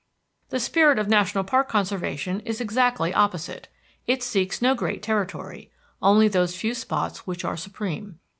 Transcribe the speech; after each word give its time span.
The 0.49 0.59
spirit 0.59 0.97
of 0.97 1.07
national 1.07 1.43
park 1.43 1.69
conservation 1.69 2.39
is 2.39 2.59
exactly 2.59 3.13
opposite. 3.13 3.67
It 4.07 4.23
seeks 4.23 4.59
no 4.59 4.73
great 4.73 5.03
territory 5.03 5.69
only 6.01 6.27
those 6.27 6.55
few 6.55 6.73
spots 6.73 7.27
which 7.27 7.45
are 7.45 7.55
supreme. 7.55 8.17